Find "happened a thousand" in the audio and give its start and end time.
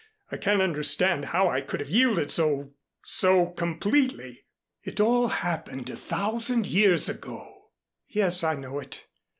5.27-6.65